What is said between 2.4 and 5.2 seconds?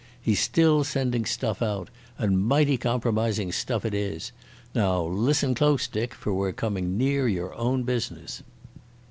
mighty compromising stuff it is. Now